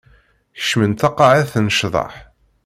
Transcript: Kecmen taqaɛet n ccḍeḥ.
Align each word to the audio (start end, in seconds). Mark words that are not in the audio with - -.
Kecmen 0.59 0.91
taqaɛet 0.99 1.53
n 1.59 1.67
ccḍeḥ. 1.75 2.13